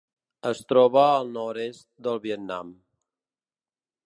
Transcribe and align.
Es 0.51 0.61
troba 0.71 1.03
al 1.09 1.29
nord-est 1.37 1.85
del 2.09 2.21
Vietnam. 2.27 2.73